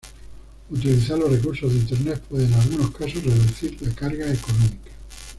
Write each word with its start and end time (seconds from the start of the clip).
Utilizar 0.71 1.19
los 1.19 1.29
recursos 1.29 1.71
de 1.71 1.77
Internet 1.77 2.21
puede, 2.27 2.45
en 2.45 2.53
algunos 2.55 2.89
casos, 2.89 3.23
reducir 3.23 3.79
la 3.83 3.93
carga 3.93 4.33
económica. 4.33 4.89